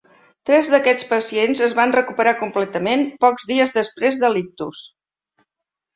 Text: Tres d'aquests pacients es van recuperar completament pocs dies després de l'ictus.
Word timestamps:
Tres 0.49 0.69
d'aquests 0.73 1.05
pacients 1.09 1.61
es 1.67 1.75
van 1.81 1.93
recuperar 1.97 2.33
completament 2.41 3.07
pocs 3.27 3.49
dies 3.53 3.75
després 3.79 4.19
de 4.25 4.37
l'ictus. 4.37 4.83